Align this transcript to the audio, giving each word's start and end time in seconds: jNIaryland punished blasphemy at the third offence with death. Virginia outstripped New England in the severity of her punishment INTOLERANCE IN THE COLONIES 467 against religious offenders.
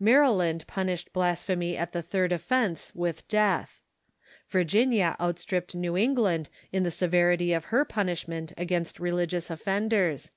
jNIaryland 0.00 0.66
punished 0.66 1.12
blasphemy 1.12 1.76
at 1.76 1.92
the 1.92 2.00
third 2.00 2.32
offence 2.32 2.90
with 2.94 3.28
death. 3.28 3.82
Virginia 4.48 5.14
outstripped 5.20 5.74
New 5.74 5.94
England 5.94 6.48
in 6.72 6.84
the 6.84 6.90
severity 6.90 7.52
of 7.52 7.64
her 7.66 7.84
punishment 7.84 8.52
INTOLERANCE 8.52 8.52
IN 8.56 8.56
THE 8.56 8.56
COLONIES 8.56 8.56
467 8.56 8.62
against 8.62 9.00
religious 9.00 9.50
offenders. 9.50 10.30